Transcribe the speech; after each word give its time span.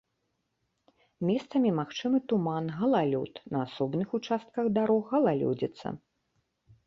Месцамі 1.29 1.71
магчымы 1.79 2.17
туман, 2.31 2.71
галалёд, 2.79 3.33
на 3.55 3.59
асобных 3.67 4.07
участках 4.19 4.65
дарог 4.81 5.01
галалёдзіца. 5.13 5.87